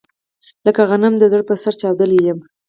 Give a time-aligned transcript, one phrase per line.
[0.65, 2.45] لکه غنم د زړه په سر چاودلی يمه